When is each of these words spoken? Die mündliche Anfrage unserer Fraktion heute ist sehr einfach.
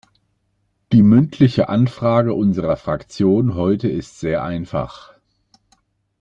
Die 0.93 1.03
mündliche 1.03 1.69
Anfrage 1.69 2.33
unserer 2.33 2.75
Fraktion 2.75 3.53
heute 3.53 3.87
ist 3.87 4.19
sehr 4.19 4.41
einfach. 4.43 5.13